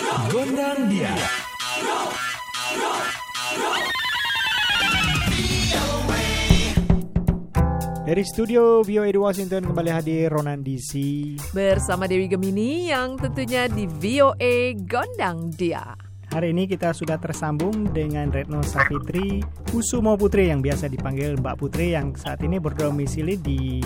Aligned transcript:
Gondang 0.00 0.88
dia. 0.88 1.12
Dari 8.08 8.24
studio 8.24 8.80
VOA 8.80 9.12
di 9.12 9.20
Washington 9.20 9.68
kembali 9.68 9.92
hadir 9.92 10.32
Ronan 10.32 10.64
DC. 10.64 10.96
Bersama 11.52 12.08
Dewi 12.08 12.32
Gemini 12.32 12.88
yang 12.88 13.20
tentunya 13.20 13.68
di 13.68 13.84
VOA 13.84 14.72
Gondang 14.88 15.52
Dia. 15.52 15.92
Hari 16.32 16.56
ini 16.56 16.64
kita 16.64 16.96
sudah 16.96 17.20
tersambung 17.20 17.92
dengan 17.92 18.32
Retno 18.32 18.64
Safitri 18.64 19.44
Kusumo 19.68 20.16
Putri 20.16 20.48
yang 20.48 20.64
biasa 20.64 20.88
dipanggil 20.88 21.36
Mbak 21.36 21.60
Putri 21.60 21.92
yang 21.92 22.16
saat 22.16 22.40
ini 22.40 22.56
berdomisili 22.56 23.36
di 23.36 23.84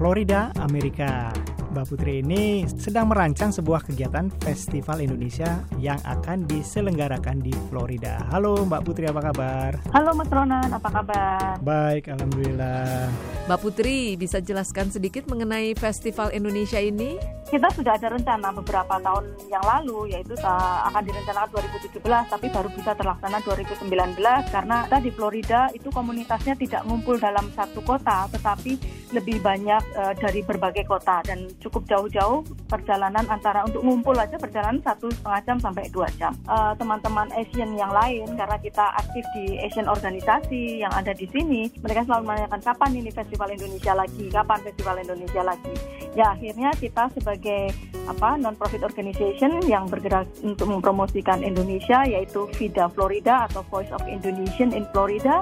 Florida, 0.00 0.56
Amerika. 0.56 1.53
Mbak 1.74 1.90
Putri 1.90 2.22
ini 2.22 2.62
sedang 2.70 3.10
merancang 3.10 3.50
sebuah 3.50 3.82
kegiatan 3.82 4.30
Festival 4.38 5.02
Indonesia 5.02 5.58
yang 5.82 5.98
akan 6.06 6.46
diselenggarakan 6.46 7.42
di 7.42 7.50
Florida. 7.66 8.22
Halo 8.30 8.62
Mbak 8.62 8.86
Putri, 8.86 9.10
apa 9.10 9.18
kabar? 9.18 9.82
Halo 9.90 10.14
Mas 10.14 10.30
Ronan, 10.30 10.70
apa 10.70 10.86
kabar? 10.86 11.58
Baik, 11.58 12.14
Alhamdulillah. 12.14 13.10
Mbak 13.50 13.58
Putri, 13.58 14.14
bisa 14.14 14.38
jelaskan 14.38 14.94
sedikit 14.94 15.26
mengenai 15.26 15.74
Festival 15.74 16.30
Indonesia 16.30 16.78
ini? 16.78 17.18
Kita 17.44 17.68
sudah 17.74 17.98
ada 17.98 18.08
rencana 18.08 18.54
beberapa 18.54 18.94
tahun 19.02 19.34
yang 19.50 19.62
lalu, 19.62 20.14
yaitu 20.16 20.32
uh, 20.46 20.88
akan 20.88 21.02
direncanakan 21.04 21.50
2017, 21.58 22.00
tapi 22.30 22.46
baru 22.54 22.70
bisa 22.72 22.96
terlaksana 22.96 23.42
2019 23.44 24.16
karena 24.48 24.76
kita 24.88 24.98
di 25.02 25.10
Florida 25.12 25.60
itu 25.74 25.90
komunitasnya 25.92 26.54
tidak 26.56 26.86
ngumpul 26.88 27.20
dalam 27.20 27.50
satu 27.52 27.84
kota, 27.84 28.30
tetapi 28.32 28.80
lebih 29.12 29.38
banyak 29.44 29.82
uh, 29.94 30.14
dari 30.16 30.40
berbagai 30.40 30.88
kota 30.88 31.20
dan 31.22 31.46
cukup 31.64 31.88
jauh-jauh 31.88 32.44
perjalanan 32.68 33.24
antara 33.32 33.64
untuk 33.64 33.80
ngumpul 33.80 34.12
aja 34.14 34.36
perjalanan 34.36 34.84
satu 34.84 35.08
setengah 35.08 35.40
jam 35.48 35.56
sampai 35.58 35.88
dua 35.88 36.08
jam. 36.20 36.36
Uh, 36.44 36.76
teman-teman 36.76 37.32
Asian 37.32 37.72
yang 37.74 37.90
lain 37.90 38.28
karena 38.36 38.56
kita 38.60 38.84
aktif 39.00 39.24
di 39.32 39.56
Asian 39.64 39.88
organisasi 39.88 40.84
yang 40.84 40.92
ada 40.92 41.16
di 41.16 41.24
sini, 41.32 41.72
mereka 41.80 42.04
selalu 42.04 42.28
menanyakan 42.28 42.60
kapan 42.60 42.90
ini 43.00 43.10
Festival 43.10 43.48
Indonesia 43.50 43.92
lagi, 43.96 44.26
kapan 44.28 44.60
Festival 44.60 44.96
Indonesia 45.00 45.42
lagi. 45.42 45.74
Ya 46.14 46.36
akhirnya 46.36 46.70
kita 46.76 47.10
sebagai 47.16 47.72
apa 48.04 48.36
non 48.36 48.54
profit 48.54 48.84
organization 48.84 49.64
yang 49.64 49.88
bergerak 49.88 50.28
untuk 50.44 50.68
mempromosikan 50.68 51.40
Indonesia 51.40 52.04
yaitu 52.04 52.44
Vida 52.60 52.86
Florida 52.92 53.48
atau 53.48 53.64
Voice 53.72 53.90
of 53.90 54.04
Indonesian 54.04 54.76
in 54.76 54.84
Florida 54.92 55.40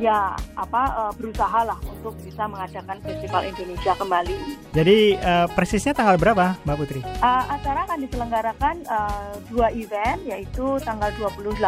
ya 0.00 0.36
apa 0.56 0.82
uh, 0.96 1.12
berusaha 1.16 1.66
lah 1.66 1.78
untuk 1.84 2.16
bisa 2.24 2.48
mengadakan 2.48 3.00
Festival 3.04 3.42
Indonesia 3.48 3.92
kembali. 3.96 4.36
Jadi 4.72 4.98
uh, 5.20 5.46
persisnya 5.52 5.92
tanggal 5.92 6.16
berapa, 6.16 6.56
Mbak 6.64 6.76
Putri? 6.78 7.00
Uh, 7.20 7.44
acara 7.50 7.84
akan 7.88 7.98
diselenggarakan 8.06 8.76
uh, 8.88 9.34
dua 9.52 9.68
event 9.74 10.20
yaitu 10.24 10.80
tanggal 10.82 11.10
28 11.20 11.58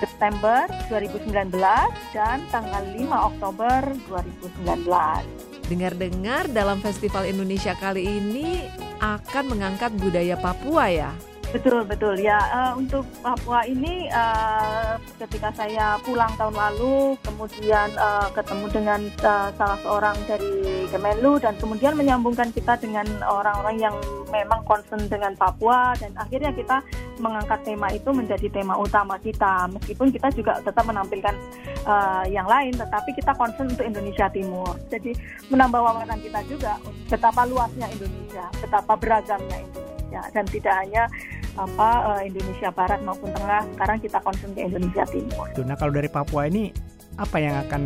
September 0.00 0.64
2019 0.88 1.52
dan 2.14 2.38
tanggal 2.48 2.82
5 2.94 3.28
Oktober 3.34 3.80
2019. 4.08 4.86
Dengar-dengar 5.66 6.46
dalam 6.54 6.78
Festival 6.78 7.26
Indonesia 7.26 7.74
kali 7.74 8.06
ini 8.06 8.70
akan 9.02 9.44
mengangkat 9.50 9.92
budaya 9.98 10.38
Papua 10.38 10.86
ya? 10.88 11.10
Betul 11.54 11.86
betul 11.86 12.18
ya 12.18 12.38
uh, 12.50 12.72
untuk 12.74 13.06
Papua 13.22 13.62
ini 13.66 14.10
uh, 14.10 14.95
ketika 15.26 15.50
saya 15.58 15.98
pulang 16.06 16.30
tahun 16.38 16.54
lalu 16.54 17.18
kemudian 17.26 17.90
uh, 17.98 18.30
ketemu 18.30 18.66
dengan 18.70 19.00
uh, 19.26 19.50
salah 19.58 19.78
seorang 19.82 20.16
dari 20.30 20.86
Kemenlu 20.86 21.42
dan 21.42 21.58
kemudian 21.58 21.98
menyambungkan 21.98 22.54
kita 22.54 22.78
dengan 22.78 23.04
orang-orang 23.26 23.76
yang 23.82 23.94
memang 24.30 24.62
concern 24.62 25.02
dengan 25.10 25.34
Papua 25.34 25.98
dan 25.98 26.14
akhirnya 26.14 26.54
kita 26.54 26.78
mengangkat 27.18 27.58
tema 27.66 27.90
itu 27.90 28.06
menjadi 28.14 28.46
tema 28.48 28.78
utama 28.78 29.18
kita. 29.18 29.66
Meskipun 29.74 30.14
kita 30.14 30.30
juga 30.30 30.62
tetap 30.62 30.86
menampilkan 30.86 31.34
uh, 31.84 32.24
yang 32.30 32.46
lain 32.46 32.72
tetapi 32.78 33.10
kita 33.18 33.34
concern 33.34 33.66
untuk 33.66 33.82
Indonesia 33.82 34.30
Timur. 34.30 34.78
Jadi 34.86 35.10
menambah 35.50 35.80
wawasan 35.82 36.22
kita 36.22 36.40
juga 36.46 36.78
betapa 37.10 37.42
luasnya 37.50 37.90
Indonesia 37.90 38.46
betapa 38.62 38.94
beragamnya 38.94 39.58
Indonesia. 39.58 40.22
Dan 40.32 40.44
tidak 40.48 40.74
hanya 40.86 41.02
apa 41.56 42.20
Indonesia 42.22 42.68
Barat 42.70 43.00
maupun 43.02 43.32
Tengah. 43.32 43.64
Sekarang 43.74 43.98
kita 44.00 44.18
concern 44.20 44.52
ke 44.52 44.60
Indonesia 44.68 45.04
Timur. 45.08 45.46
Nah 45.64 45.76
kalau 45.76 45.92
dari 45.92 46.08
Papua 46.08 46.48
ini 46.48 46.70
apa 47.16 47.36
yang 47.40 47.56
akan 47.64 47.82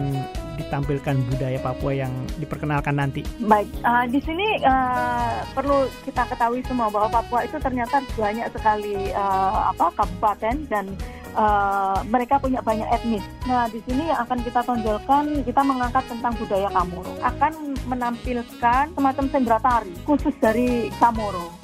ditampilkan 0.58 1.16
budaya 1.30 1.58
Papua 1.62 1.92
yang 1.94 2.12
diperkenalkan 2.36 2.98
nanti? 2.98 3.22
Baik, 3.40 3.70
uh, 3.86 4.04
di 4.10 4.20
sini 4.20 4.60
uh, 4.66 5.46
perlu 5.54 5.86
kita 6.04 6.26
ketahui 6.28 6.60
semua 6.66 6.90
bahwa 6.90 7.08
Papua 7.08 7.46
itu 7.46 7.56
ternyata 7.62 8.02
banyak 8.18 8.50
sekali 8.52 9.14
uh, 9.14 9.72
apa 9.72 9.94
kabupaten 9.96 10.66
dan 10.68 10.84
uh, 11.38 12.02
mereka 12.10 12.42
punya 12.42 12.60
banyak 12.60 12.86
etnis. 12.90 13.24
Nah, 13.46 13.70
di 13.70 13.80
sini 13.86 14.10
yang 14.10 14.20
akan 14.26 14.38
kita 14.42 14.60
tonjolkan, 14.66 15.24
kita 15.46 15.62
mengangkat 15.62 16.04
tentang 16.10 16.32
budaya 16.36 16.68
Kamoro. 16.74 17.12
Akan 17.22 17.52
menampilkan 17.86 18.84
semacam 18.92 19.24
sendera 19.30 19.58
tari 19.62 19.94
khusus 20.04 20.34
dari 20.42 20.90
Kamoro. 20.98 21.59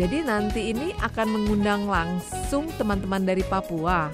Jadi 0.00 0.24
nanti 0.24 0.72
ini 0.72 0.96
akan 0.96 1.28
mengundang 1.28 1.84
langsung 1.84 2.64
teman-teman 2.80 3.20
dari 3.20 3.44
Papua. 3.44 4.08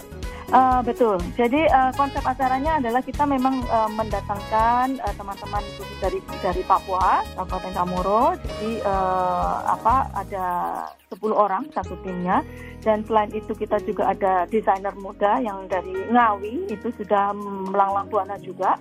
Uh, 0.51 0.83
betul. 0.83 1.15
Jadi 1.39 1.63
uh, 1.71 1.95
konsep 1.95 2.27
acaranya 2.27 2.83
adalah 2.83 2.99
kita 3.07 3.23
memang 3.23 3.63
uh, 3.71 3.87
mendatangkan 3.95 4.99
teman-teman 5.15 5.63
dari 6.03 6.19
dari 6.43 6.63
Papua, 6.67 7.23
Kabupaten 7.39 7.71
Kamoro. 7.71 8.35
Jadi 8.35 8.83
uh, 8.83 9.63
apa 9.63 10.11
ada 10.11 10.47
10 11.15 11.23
orang 11.31 11.71
satu 11.71 11.95
timnya 12.03 12.43
dan 12.83 13.07
selain 13.07 13.31
itu 13.31 13.55
kita 13.55 13.79
juga 13.87 14.11
ada 14.11 14.43
desainer 14.51 14.95
muda 14.99 15.39
yang 15.39 15.71
dari 15.71 15.95
Ngawi 16.11 16.67
itu 16.67 16.91
sudah 16.99 17.31
melanglang 17.71 18.11
buana 18.11 18.35
juga 18.43 18.75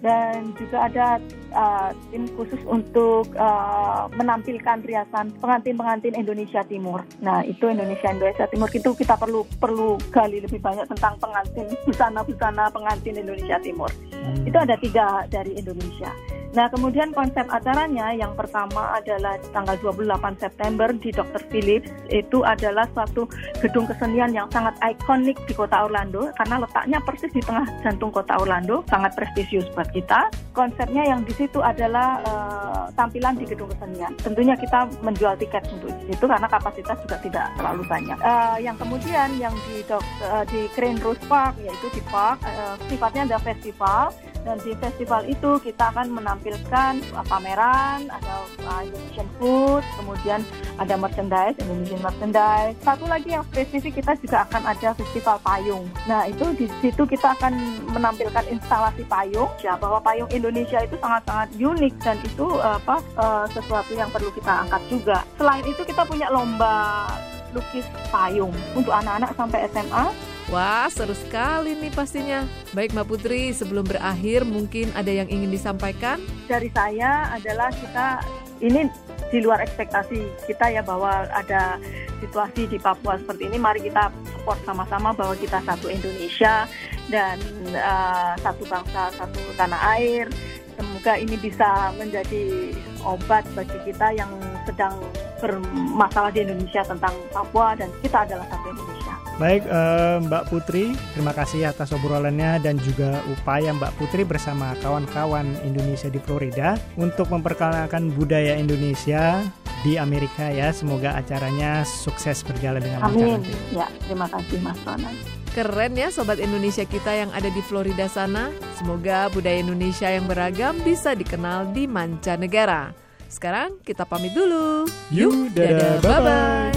dan 0.00 0.56
juga 0.56 0.88
ada 0.88 1.06
uh, 1.52 1.92
tim 2.08 2.24
khusus 2.36 2.60
untuk 2.64 3.28
uh, 3.36 4.08
menampilkan 4.16 4.80
riasan 4.84 5.32
pengantin-pengantin 5.38 6.16
Indonesia 6.16 6.64
Timur. 6.64 7.04
Nah 7.20 7.44
itu 7.44 7.68
Indonesia 7.68 8.08
Indonesia 8.08 8.48
Timur 8.48 8.68
itu 8.72 8.90
kita 8.96 9.14
perlu 9.20 9.44
perlu 9.60 10.00
gali 10.08 10.40
lebih 10.40 10.60
banyak 10.60 10.88
tentang 10.96 11.20
pengantin 11.20 11.68
busana-busana 11.84 12.72
pengantin 12.72 13.20
Indonesia 13.20 13.60
Timur. 13.60 13.92
Hmm. 14.12 14.48
Itu 14.48 14.56
ada 14.56 14.74
tiga 14.80 15.28
dari 15.28 15.56
Indonesia. 15.56 16.39
Nah, 16.50 16.66
kemudian 16.66 17.14
konsep 17.14 17.46
acaranya 17.46 18.10
yang 18.10 18.34
pertama 18.34 18.98
adalah 18.98 19.38
tanggal 19.54 19.78
28 19.78 20.34
September 20.42 20.90
di 20.90 21.14
Dr. 21.14 21.42
Phillips. 21.46 21.90
Itu 22.10 22.42
adalah 22.42 22.90
suatu 22.90 23.30
gedung 23.62 23.86
kesenian 23.86 24.34
yang 24.34 24.50
sangat 24.50 24.74
ikonik 24.82 25.38
di 25.46 25.54
kota 25.54 25.86
Orlando 25.86 26.34
karena 26.34 26.66
letaknya 26.66 26.98
persis 27.06 27.30
di 27.30 27.38
tengah 27.38 27.66
jantung 27.86 28.10
kota 28.10 28.34
Orlando, 28.42 28.82
sangat 28.90 29.14
prestisius 29.14 29.70
buat 29.78 29.86
kita. 29.94 30.26
Konsepnya 30.50 31.06
yang 31.06 31.22
di 31.22 31.30
situ 31.38 31.62
adalah 31.62 32.18
uh, 32.26 32.84
tampilan 32.98 33.38
di 33.38 33.46
gedung 33.46 33.70
kesenian. 33.70 34.10
Tentunya 34.18 34.58
kita 34.58 34.90
menjual 35.06 35.38
tiket 35.38 35.62
untuk 35.70 35.94
di 36.02 36.10
situ 36.10 36.24
karena 36.26 36.50
kapasitas 36.50 36.98
juga 37.06 37.16
tidak 37.22 37.46
terlalu 37.54 37.86
banyak. 37.86 38.18
Uh, 38.18 38.58
yang 38.58 38.74
kemudian 38.74 39.30
yang 39.38 39.54
di 39.70 39.86
uh, 39.86 40.42
di 40.50 40.66
Crane 40.74 40.98
Rose 40.98 41.22
Park 41.30 41.54
yaitu 41.62 41.86
di 41.94 42.02
park 42.10 42.42
uh, 42.42 42.74
sifatnya 42.90 43.30
ada 43.30 43.38
festival 43.38 44.10
dan 44.44 44.56
di 44.64 44.72
festival 44.78 45.22
itu 45.28 45.60
kita 45.60 45.92
akan 45.92 46.12
menampilkan 46.16 46.92
pameran, 47.28 48.08
ada 48.08 48.34
uh, 48.64 48.80
Indonesian 48.82 49.28
food, 49.36 49.82
kemudian 50.00 50.40
ada 50.80 50.94
merchandise, 50.96 51.56
Indonesian 51.60 52.00
merchandise. 52.00 52.76
Satu 52.80 53.04
lagi 53.04 53.36
yang 53.36 53.44
spesifik 53.52 54.00
kita 54.00 54.12
juga 54.18 54.48
akan 54.48 54.62
ada 54.64 54.88
festival 54.96 55.36
payung. 55.44 55.84
Nah 56.08 56.24
itu 56.26 56.44
di 56.56 56.66
situ 56.80 57.02
kita 57.04 57.36
akan 57.36 57.52
menampilkan 57.92 58.44
instalasi 58.48 59.04
payung, 59.04 59.50
ya 59.60 59.76
bahwa 59.76 60.00
payung 60.00 60.30
Indonesia 60.32 60.80
itu 60.80 60.96
sangat-sangat 60.98 61.48
unik 61.60 61.94
dan 62.00 62.16
itu 62.24 62.46
apa 62.60 62.96
uh, 63.20 63.44
sesuatu 63.52 63.92
yang 63.92 64.08
perlu 64.08 64.32
kita 64.32 64.66
angkat 64.66 64.82
juga. 64.88 65.18
Selain 65.36 65.64
itu 65.68 65.82
kita 65.84 66.02
punya 66.08 66.32
lomba 66.32 67.06
lukis 67.50 67.86
payung 68.14 68.54
untuk 68.78 68.94
anak-anak 68.94 69.34
sampai 69.34 69.66
SMA 69.74 70.29
Wah, 70.48 70.88
seru 70.88 71.12
sekali 71.12 71.76
nih 71.76 71.92
pastinya. 71.92 72.48
Baik 72.72 72.96
Mbak 72.96 73.06
Putri, 73.06 73.52
sebelum 73.52 73.84
berakhir 73.84 74.48
mungkin 74.48 74.88
ada 74.96 75.12
yang 75.12 75.28
ingin 75.28 75.52
disampaikan? 75.52 76.16
Dari 76.48 76.72
saya 76.72 77.28
adalah 77.36 77.68
kita 77.68 78.24
ini 78.64 78.88
di 79.30 79.38
luar 79.38 79.62
ekspektasi 79.62 80.48
kita 80.50 80.74
ya 80.74 80.82
bahwa 80.82 81.28
ada 81.30 81.78
situasi 82.18 82.66
di 82.66 82.78
Papua 82.82 83.16
seperti 83.16 83.46
ini. 83.46 83.56
Mari 83.62 83.86
kita 83.86 84.10
support 84.34 84.58
sama-sama 84.66 85.14
bahwa 85.14 85.34
kita 85.38 85.62
satu 85.62 85.86
Indonesia 85.86 86.66
dan 87.08 87.38
uh, 87.74 88.34
satu 88.42 88.62
bangsa, 88.66 89.14
satu 89.16 89.40
tanah 89.54 89.80
air. 89.98 90.26
Semoga 90.74 91.14
ini 91.20 91.36
bisa 91.36 91.92
menjadi 92.00 92.72
obat 93.04 93.44
bagi 93.52 93.76
kita 93.84 94.16
yang 94.16 94.32
sedang 94.64 94.96
bermasalah 95.40 96.32
di 96.32 96.44
Indonesia 96.44 96.84
tentang 96.84 97.14
Papua 97.32 97.76
dan 97.76 97.88
kita 98.04 98.28
adalah 98.28 98.46
satu 98.48 98.66
Indonesia. 98.72 98.99
Baik 99.40 99.64
uh, 99.72 100.20
Mbak 100.20 100.52
Putri, 100.52 100.92
terima 101.16 101.32
kasih 101.32 101.72
atas 101.72 101.96
obrolannya 101.96 102.60
dan 102.60 102.76
juga 102.76 103.24
upaya 103.32 103.72
Mbak 103.72 103.96
Putri 103.96 104.20
bersama 104.28 104.76
kawan-kawan 104.84 105.56
Indonesia 105.64 106.12
di 106.12 106.20
Florida 106.20 106.76
untuk 107.00 107.32
memperkenalkan 107.32 108.12
budaya 108.12 108.60
Indonesia 108.60 109.40
di 109.80 109.96
Amerika 109.96 110.52
ya. 110.52 110.76
Semoga 110.76 111.16
acaranya 111.16 111.88
sukses 111.88 112.44
berjalan 112.44 112.84
dengan 112.84 113.08
lancar. 113.08 113.40
Amin. 113.40 113.40
Ya, 113.72 113.88
terima 114.04 114.28
kasih 114.28 114.60
Mas 114.60 114.76
Ronan. 114.84 115.16
Keren 115.56 115.96
ya 115.96 116.12
Sobat 116.12 116.36
Indonesia 116.36 116.84
kita 116.84 117.08
yang 117.08 117.32
ada 117.32 117.48
di 117.48 117.64
Florida 117.64 118.12
sana. 118.12 118.52
Semoga 118.76 119.32
budaya 119.32 119.56
Indonesia 119.56 120.12
yang 120.12 120.28
beragam 120.28 120.76
bisa 120.84 121.16
dikenal 121.16 121.72
di 121.72 121.88
mancanegara. 121.88 122.92
Sekarang 123.32 123.80
kita 123.88 124.04
pamit 124.04 124.36
dulu. 124.36 124.84
Yuk, 125.08 125.56
dadah, 125.56 125.96
bye-bye. 126.04 126.76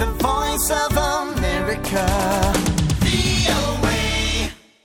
America. 1.63 2.53